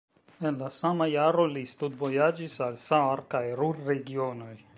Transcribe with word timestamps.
En 0.49 0.55
la 0.61 0.69
sama 0.77 1.07
jaro 1.11 1.45
li 1.51 1.63
studvojaĝis 1.73 2.57
al 2.69 2.81
Saar 2.87 3.25
kaj 3.37 3.45
Ruhr-regionoj. 3.63 4.55